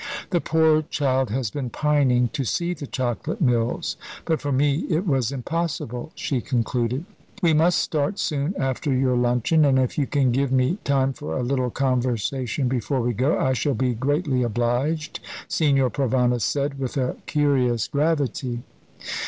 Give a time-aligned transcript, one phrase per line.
[0.31, 5.05] "The poor child has been pining to see the Chocolate Mills; but for me it
[5.05, 7.05] was impossible," she concluded.
[7.43, 11.37] "We must start soon after your luncheon; and if you can give me time for
[11.37, 16.97] a little conversation before we go, I shall be greatly obliged," Signor Provana said, with
[16.97, 18.63] a curious gravity.